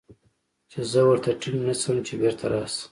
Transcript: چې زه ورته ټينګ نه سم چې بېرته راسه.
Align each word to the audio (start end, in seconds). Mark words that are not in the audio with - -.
چې 0.71 0.79
زه 0.91 0.99
ورته 1.07 1.29
ټينګ 1.41 1.59
نه 1.67 1.75
سم 1.81 1.97
چې 2.07 2.13
بېرته 2.21 2.45
راسه. 2.51 2.79